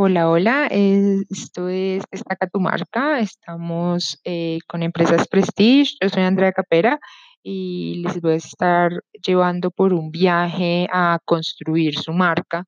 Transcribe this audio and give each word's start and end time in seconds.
Hola, 0.00 0.30
hola, 0.30 0.68
eh, 0.70 1.22
esto 1.28 1.68
es 1.68 2.04
Destaca 2.10 2.46
tu 2.46 2.60
marca. 2.60 3.18
Estamos 3.18 4.20
eh, 4.24 4.58
con 4.68 4.84
Empresas 4.84 5.26
Prestige. 5.26 5.96
Yo 6.00 6.08
soy 6.08 6.22
Andrea 6.22 6.52
Capera 6.52 7.00
y 7.42 8.02
les 8.04 8.20
voy 8.20 8.34
a 8.34 8.36
estar 8.36 8.92
llevando 9.26 9.72
por 9.72 9.92
un 9.92 10.10
viaje 10.12 10.86
a 10.92 11.18
construir 11.24 11.96
su 11.98 12.12
marca 12.12 12.64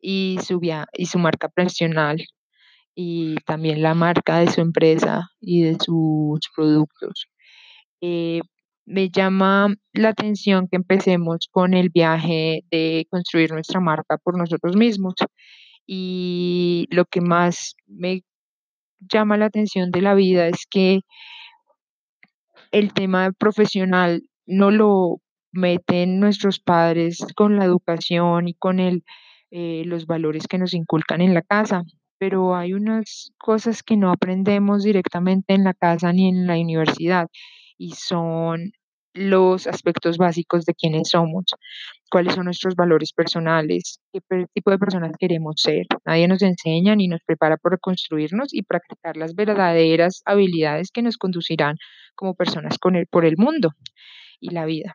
y 0.00 0.38
su, 0.44 0.58
via- 0.60 0.86
y 0.92 1.06
su 1.06 1.18
marca 1.20 1.48
personal 1.48 2.18
y 2.94 3.36
también 3.46 3.82
la 3.82 3.94
marca 3.94 4.38
de 4.40 4.50
su 4.50 4.60
empresa 4.60 5.28
y 5.40 5.62
de 5.62 5.76
sus 5.80 6.40
productos. 6.56 7.26
Eh, 8.00 8.40
me 8.86 9.10
llama 9.10 9.68
la 9.92 10.10
atención 10.10 10.68
que 10.68 10.76
empecemos 10.76 11.48
con 11.50 11.74
el 11.74 11.90
viaje 11.90 12.62
de 12.70 13.06
construir 13.10 13.52
nuestra 13.52 13.80
marca 13.80 14.18
por 14.18 14.36
nosotros 14.38 14.76
mismos. 14.76 15.14
Y 15.86 16.86
lo 16.90 17.04
que 17.04 17.20
más 17.20 17.76
me 17.86 18.22
llama 19.00 19.36
la 19.36 19.46
atención 19.46 19.90
de 19.90 20.02
la 20.02 20.14
vida 20.14 20.48
es 20.48 20.66
que 20.70 21.00
el 22.72 22.92
tema 22.92 23.32
profesional 23.32 24.22
no 24.46 24.70
lo 24.70 25.20
meten 25.52 26.20
nuestros 26.20 26.58
padres 26.60 27.24
con 27.36 27.56
la 27.56 27.64
educación 27.64 28.48
y 28.48 28.54
con 28.54 28.80
el, 28.80 29.04
eh, 29.50 29.84
los 29.86 30.06
valores 30.06 30.48
que 30.48 30.58
nos 30.58 30.74
inculcan 30.74 31.20
en 31.20 31.34
la 31.34 31.42
casa, 31.42 31.84
pero 32.18 32.56
hay 32.56 32.74
unas 32.74 33.32
cosas 33.38 33.82
que 33.82 33.96
no 33.96 34.10
aprendemos 34.10 34.82
directamente 34.82 35.54
en 35.54 35.64
la 35.64 35.74
casa 35.74 36.12
ni 36.12 36.28
en 36.28 36.46
la 36.46 36.54
universidad 36.54 37.28
y 37.78 37.92
son 37.92 38.72
los 39.14 39.66
aspectos 39.66 40.18
básicos 40.18 40.64
de 40.64 40.74
quiénes 40.74 41.10
somos 41.10 41.46
cuáles 42.14 42.34
son 42.34 42.44
nuestros 42.44 42.76
valores 42.76 43.12
personales, 43.12 43.98
qué 44.12 44.20
tipo 44.54 44.70
de 44.70 44.78
personas 44.78 45.12
queremos 45.18 45.56
ser. 45.58 45.86
Nadie 46.06 46.28
nos 46.28 46.42
enseña 46.42 46.94
ni 46.94 47.08
nos 47.08 47.20
prepara 47.26 47.56
para 47.56 47.76
construirnos 47.76 48.54
y 48.54 48.62
practicar 48.62 49.16
las 49.16 49.34
verdaderas 49.34 50.22
habilidades 50.24 50.90
que 50.92 51.02
nos 51.02 51.16
conducirán 51.16 51.76
como 52.14 52.34
personas 52.34 52.78
con 52.78 52.94
el, 52.94 53.08
por 53.08 53.24
el 53.24 53.36
mundo 53.36 53.70
y 54.40 54.50
la 54.50 54.64
vida. 54.64 54.94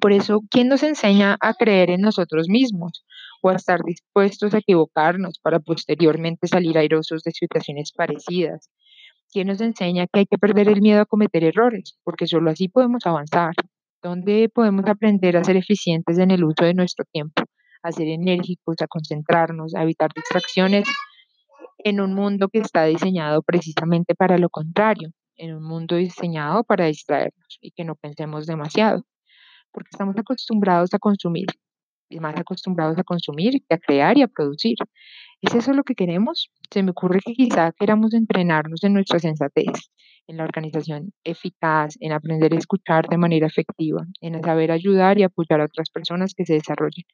Por 0.00 0.12
eso, 0.12 0.40
¿quién 0.50 0.68
nos 0.68 0.82
enseña 0.82 1.36
a 1.40 1.54
creer 1.54 1.90
en 1.90 2.00
nosotros 2.00 2.48
mismos 2.48 3.04
o 3.42 3.50
a 3.50 3.54
estar 3.54 3.80
dispuestos 3.84 4.52
a 4.54 4.58
equivocarnos 4.58 5.38
para 5.40 5.60
posteriormente 5.60 6.48
salir 6.48 6.76
airosos 6.78 7.22
de 7.22 7.30
situaciones 7.30 7.92
parecidas? 7.92 8.68
¿Quién 9.32 9.46
nos 9.48 9.62
enseña 9.62 10.06
que 10.06 10.20
hay 10.20 10.26
que 10.26 10.36
perder 10.36 10.68
el 10.68 10.82
miedo 10.82 11.00
a 11.00 11.06
cometer 11.06 11.42
errores? 11.42 11.98
Porque 12.04 12.26
solo 12.26 12.50
así 12.50 12.68
podemos 12.68 13.06
avanzar. 13.06 13.54
¿Dónde 14.02 14.50
podemos 14.54 14.84
aprender 14.86 15.38
a 15.38 15.44
ser 15.44 15.56
eficientes 15.56 16.18
en 16.18 16.30
el 16.30 16.44
uso 16.44 16.66
de 16.66 16.74
nuestro 16.74 17.06
tiempo? 17.10 17.42
A 17.82 17.92
ser 17.92 18.08
enérgicos, 18.08 18.76
a 18.82 18.86
concentrarnos, 18.86 19.74
a 19.74 19.84
evitar 19.84 20.10
distracciones 20.14 20.86
en 21.78 22.02
un 22.02 22.12
mundo 22.12 22.48
que 22.50 22.58
está 22.58 22.84
diseñado 22.84 23.40
precisamente 23.40 24.14
para 24.14 24.36
lo 24.36 24.50
contrario, 24.50 25.08
en 25.36 25.54
un 25.54 25.62
mundo 25.62 25.96
diseñado 25.96 26.62
para 26.62 26.84
distraernos 26.84 27.58
y 27.62 27.70
que 27.70 27.84
no 27.84 27.94
pensemos 27.94 28.46
demasiado, 28.46 29.02
porque 29.72 29.88
estamos 29.92 30.14
acostumbrados 30.18 30.92
a 30.92 30.98
consumir, 30.98 31.46
y 32.10 32.20
más 32.20 32.36
acostumbrados 32.38 32.98
a 32.98 33.02
consumir 33.02 33.62
que 33.66 33.74
a 33.74 33.78
crear 33.78 34.18
y 34.18 34.22
a 34.22 34.28
producir. 34.28 34.76
¿Es 35.42 35.56
eso 35.56 35.72
lo 35.72 35.82
que 35.82 35.96
queremos? 35.96 36.52
Se 36.70 36.84
me 36.84 36.92
ocurre 36.92 37.18
que 37.18 37.32
quizá 37.32 37.72
queramos 37.72 38.14
entrenarnos 38.14 38.84
en 38.84 38.92
nuestra 38.94 39.18
sensatez, 39.18 39.90
en 40.28 40.36
la 40.36 40.44
organización 40.44 41.12
eficaz, 41.24 41.96
en 41.98 42.12
aprender 42.12 42.54
a 42.54 42.58
escuchar 42.58 43.08
de 43.08 43.18
manera 43.18 43.48
efectiva, 43.48 44.06
en 44.20 44.40
saber 44.40 44.70
ayudar 44.70 45.18
y 45.18 45.24
apoyar 45.24 45.60
a 45.60 45.64
otras 45.64 45.90
personas 45.90 46.34
que 46.36 46.46
se 46.46 46.54
desarrollen, 46.54 47.06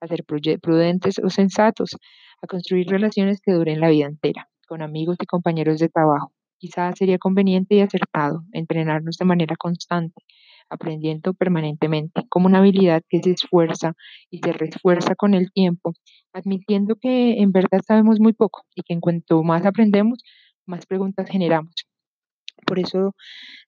a 0.00 0.06
ser 0.06 0.24
prudentes 0.24 1.18
o 1.18 1.28
sensatos, 1.28 1.96
a 2.40 2.46
construir 2.46 2.86
relaciones 2.86 3.40
que 3.40 3.50
duren 3.52 3.80
la 3.80 3.88
vida 3.88 4.06
entera, 4.06 4.48
con 4.68 4.80
amigos 4.80 5.16
y 5.20 5.26
compañeros 5.26 5.80
de 5.80 5.88
trabajo. 5.88 6.32
Quizá 6.58 6.92
sería 6.92 7.18
conveniente 7.18 7.74
y 7.74 7.80
acertado 7.80 8.44
entrenarnos 8.52 9.16
de 9.16 9.24
manera 9.24 9.56
constante, 9.56 10.22
aprendiendo 10.70 11.34
permanentemente, 11.34 12.22
como 12.28 12.46
una 12.46 12.58
habilidad 12.58 13.02
que 13.08 13.22
se 13.22 13.30
esfuerza 13.32 13.94
y 14.30 14.38
se 14.38 14.52
refuerza 14.52 15.14
con 15.14 15.34
el 15.34 15.52
tiempo 15.52 15.94
admitiendo 16.32 16.96
que 16.96 17.40
en 17.40 17.52
verdad 17.52 17.80
sabemos 17.86 18.20
muy 18.20 18.32
poco 18.32 18.64
y 18.74 18.82
que 18.82 18.94
en 18.94 19.00
cuanto 19.00 19.42
más 19.42 19.64
aprendemos, 19.66 20.20
más 20.66 20.86
preguntas 20.86 21.28
generamos. 21.28 21.74
Por 22.66 22.78
eso 22.78 23.14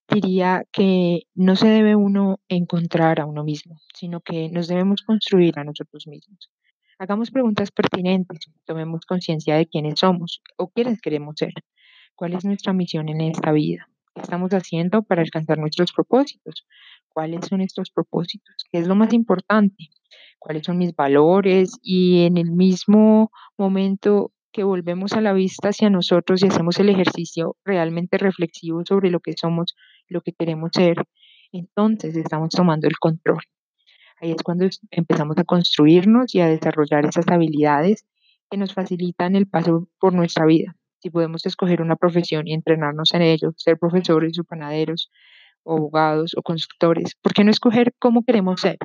diría 0.08 0.64
que 0.72 1.22
no 1.34 1.56
se 1.56 1.68
debe 1.68 1.96
uno 1.96 2.40
encontrar 2.48 3.20
a 3.20 3.26
uno 3.26 3.44
mismo, 3.44 3.80
sino 3.94 4.20
que 4.20 4.48
nos 4.50 4.68
debemos 4.68 5.02
construir 5.02 5.58
a 5.58 5.64
nosotros 5.64 6.06
mismos. 6.06 6.50
Hagamos 6.98 7.30
preguntas 7.30 7.70
pertinentes, 7.70 8.46
tomemos 8.64 9.04
conciencia 9.04 9.56
de 9.56 9.66
quiénes 9.66 9.98
somos 9.98 10.42
o 10.56 10.68
quiénes 10.68 11.00
queremos 11.00 11.34
ser, 11.36 11.52
cuál 12.14 12.34
es 12.34 12.44
nuestra 12.44 12.72
misión 12.72 13.08
en 13.08 13.20
esta 13.20 13.50
vida, 13.50 13.88
qué 14.14 14.20
estamos 14.22 14.50
haciendo 14.50 15.02
para 15.02 15.22
alcanzar 15.22 15.58
nuestros 15.58 15.92
propósitos, 15.92 16.66
cuáles 17.08 17.46
son 17.46 17.60
estos 17.60 17.90
propósitos, 17.90 18.54
qué 18.70 18.78
es 18.78 18.86
lo 18.86 18.94
más 18.94 19.12
importante, 19.12 19.88
cuáles 20.38 20.64
son 20.64 20.78
mis 20.78 20.94
valores 20.94 21.78
y 21.82 22.24
en 22.26 22.36
el 22.36 22.52
mismo 22.52 23.30
momento 23.58 24.32
que 24.52 24.62
volvemos 24.62 25.12
a 25.14 25.20
la 25.20 25.32
vista 25.32 25.70
hacia 25.70 25.90
nosotros 25.90 26.42
y 26.42 26.46
hacemos 26.46 26.78
el 26.78 26.88
ejercicio 26.88 27.56
realmente 27.64 28.18
reflexivo 28.18 28.82
sobre 28.86 29.10
lo 29.10 29.18
que 29.18 29.34
somos, 29.36 29.74
lo 30.08 30.20
que 30.20 30.32
queremos 30.32 30.70
ser, 30.72 30.96
entonces 31.50 32.16
estamos 32.16 32.50
tomando 32.50 32.86
el 32.86 32.96
control. 32.98 33.42
Ahí 34.20 34.30
es 34.30 34.42
cuando 34.42 34.68
empezamos 34.90 35.36
a 35.38 35.44
construirnos 35.44 36.34
y 36.34 36.40
a 36.40 36.48
desarrollar 36.48 37.04
esas 37.04 37.26
habilidades 37.28 38.06
que 38.50 38.56
nos 38.56 38.74
facilitan 38.74 39.34
el 39.34 39.48
paso 39.48 39.88
por 39.98 40.12
nuestra 40.12 40.46
vida. 40.46 40.76
Si 41.04 41.10
podemos 41.10 41.44
escoger 41.44 41.82
una 41.82 41.96
profesión 41.96 42.48
y 42.48 42.54
entrenarnos 42.54 43.12
en 43.12 43.20
ello, 43.20 43.52
ser 43.58 43.78
profesores 43.78 44.38
o 44.38 44.44
panaderos, 44.44 45.10
abogados 45.66 46.32
o 46.34 46.40
constructores, 46.40 47.14
¿por 47.20 47.34
qué 47.34 47.44
no 47.44 47.50
escoger 47.50 47.92
cómo 47.98 48.24
queremos 48.24 48.62
ser? 48.62 48.78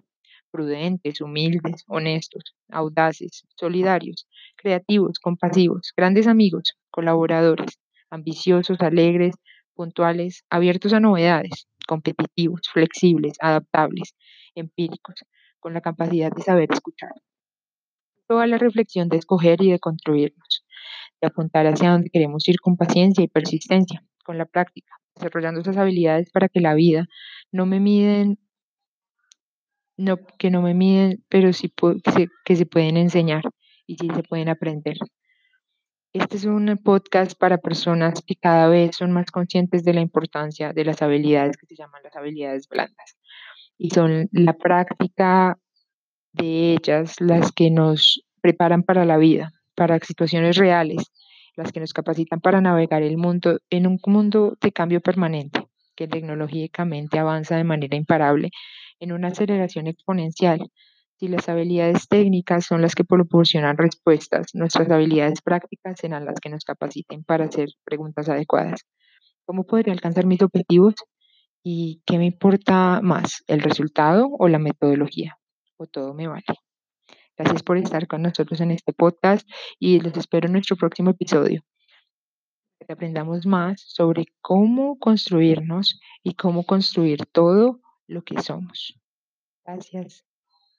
Prudentes, 0.51 1.21
humildes, 1.21 1.85
honestos, 1.87 2.57
audaces, 2.67 3.45
solidarios, 3.55 4.27
creativos, 4.57 5.17
compasivos, 5.17 5.93
grandes 5.95 6.27
amigos, 6.27 6.73
colaboradores, 6.91 7.79
ambiciosos, 8.09 8.81
alegres, 8.81 9.35
puntuales, 9.73 10.43
abiertos 10.49 10.91
a 10.91 10.99
novedades, 10.99 11.69
competitivos, 11.87 12.63
flexibles, 12.73 13.37
adaptables, 13.39 14.13
empíricos, 14.55 15.23
con 15.61 15.73
la 15.73 15.79
capacidad 15.79 16.33
de 16.33 16.41
saber 16.41 16.67
escuchar. 16.69 17.13
Toda 18.27 18.45
la 18.45 18.57
reflexión 18.57 19.07
de 19.07 19.15
escoger 19.15 19.61
y 19.61 19.71
de 19.71 19.79
construirnos, 19.79 20.65
de 21.21 21.27
apuntar 21.27 21.67
hacia 21.67 21.91
donde 21.91 22.09
queremos 22.09 22.47
ir 22.47 22.59
con 22.59 22.77
paciencia 22.77 23.23
y 23.23 23.27
persistencia, 23.27 24.03
con 24.23 24.37
la 24.37 24.45
práctica, 24.45 24.95
desarrollando 25.15 25.61
esas 25.61 25.77
habilidades 25.77 26.29
para 26.31 26.49
que 26.49 26.61
la 26.61 26.73
vida 26.73 27.07
no 27.51 27.65
me 27.65 27.79
miden, 27.79 28.39
no, 29.97 30.17
que 30.37 30.49
no 30.49 30.61
me 30.61 30.73
miden, 30.73 31.23
pero 31.29 31.51
sí 31.53 31.71
que 32.03 32.11
se, 32.11 32.27
que 32.45 32.55
se 32.55 32.65
pueden 32.65 32.97
enseñar 32.97 33.43
y 33.85 33.97
sí 33.97 34.07
se 34.13 34.23
pueden 34.23 34.49
aprender. 34.49 34.97
Este 36.13 36.37
es 36.37 36.45
un 36.45 36.75
podcast 36.83 37.37
para 37.37 37.59
personas 37.59 38.23
que 38.25 38.35
cada 38.35 38.67
vez 38.67 38.95
son 38.95 39.11
más 39.11 39.29
conscientes 39.29 39.83
de 39.83 39.93
la 39.93 40.01
importancia 40.01 40.73
de 40.73 40.83
las 40.85 41.01
habilidades 41.03 41.55
que 41.57 41.67
se 41.67 41.75
llaman 41.75 42.01
las 42.03 42.15
habilidades 42.15 42.67
blandas 42.67 43.17
y 43.77 43.91
son 43.91 44.27
la 44.31 44.53
práctica 44.53 45.59
de 46.33 46.73
ellas 46.73 47.19
las 47.19 47.51
que 47.51 47.69
nos 47.69 48.23
preparan 48.41 48.83
para 48.83 49.05
la 49.05 49.17
vida, 49.17 49.51
para 49.79 49.97
situaciones 49.99 50.57
reales, 50.57 51.09
las 51.55 51.71
que 51.71 51.79
nos 51.79 51.93
capacitan 51.93 52.41
para 52.41 52.59
navegar 52.59 53.01
el 53.01 53.15
mundo 53.15 53.59
en 53.69 53.87
un 53.87 53.97
mundo 54.05 54.57
de 54.59 54.73
cambio 54.73 54.99
permanente, 54.99 55.67
que 55.95 56.05
tecnológicamente 56.09 57.17
avanza 57.17 57.55
de 57.55 57.63
manera 57.63 57.95
imparable 57.95 58.49
en 58.99 59.13
una 59.13 59.29
aceleración 59.29 59.87
exponencial. 59.87 60.59
Si 61.15 61.29
las 61.29 61.47
habilidades 61.47 62.09
técnicas 62.09 62.65
son 62.65 62.81
las 62.81 62.93
que 62.93 63.05
proporcionan 63.05 63.77
respuestas, 63.77 64.47
nuestras 64.53 64.91
habilidades 64.91 65.41
prácticas 65.41 65.97
serán 65.97 66.25
las 66.25 66.41
que 66.41 66.49
nos 66.49 66.65
capaciten 66.65 67.23
para 67.23 67.45
hacer 67.45 67.69
preguntas 67.85 68.27
adecuadas. 68.27 68.81
¿Cómo 69.45 69.63
podría 69.63 69.93
alcanzar 69.93 70.25
mis 70.25 70.41
objetivos? 70.41 70.95
¿Y 71.63 72.01
qué 72.05 72.17
me 72.17 72.25
importa 72.25 72.99
más, 73.01 73.43
el 73.47 73.61
resultado 73.61 74.27
o 74.37 74.49
la 74.49 74.59
metodología? 74.59 75.37
¿O 75.77 75.85
todo 75.85 76.13
me 76.13 76.27
vale? 76.27 76.68
Gracias 77.39 77.63
por 77.63 77.77
estar 77.77 78.05
con 78.05 78.21
nosotros 78.21 78.59
en 78.59 78.71
este 78.71 78.91
podcast 78.91 79.49
y 79.79 80.01
los 80.01 80.15
espero 80.17 80.47
en 80.47 80.51
nuestro 80.51 80.75
próximo 80.75 81.11
episodio, 81.11 81.63
que 82.85 82.91
aprendamos 82.91 83.45
más 83.45 83.81
sobre 83.81 84.25
cómo 84.41 84.99
construirnos 84.99 86.01
y 86.21 86.33
cómo 86.33 86.65
construir 86.65 87.25
todo 87.27 87.79
lo 88.07 88.23
que 88.23 88.41
somos. 88.41 88.99
Gracias. 89.65 90.28